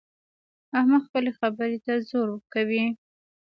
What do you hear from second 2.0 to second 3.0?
زور کوي.